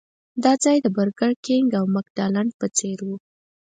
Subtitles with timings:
[0.43, 3.09] دا ځای د برګر کېنګ او مکډانلډ په څېر و.